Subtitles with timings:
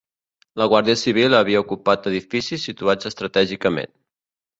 [0.59, 3.93] La Guàrdia Civil havia ocupat edificis situats estratègicament